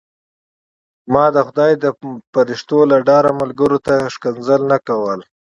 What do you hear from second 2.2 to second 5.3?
فرښتو له ډاره ملګرو ته کنځل نه کول.